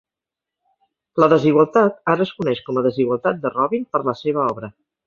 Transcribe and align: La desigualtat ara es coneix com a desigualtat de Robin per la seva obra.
La 1.25 1.29
desigualtat 1.35 2.01
ara 2.15 2.27
es 2.27 2.33
coneix 2.41 2.65
com 2.71 2.81
a 2.83 2.87
desigualtat 2.89 3.47
de 3.47 3.57
Robin 3.57 3.89
per 3.95 4.07
la 4.11 4.21
seva 4.27 4.51
obra. 4.53 4.77